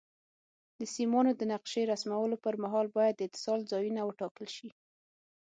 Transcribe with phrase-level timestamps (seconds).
[0.79, 4.69] د سیمانو د نقشې رسمولو پر مهال باید د اتصال ځایونه وټاکل شي.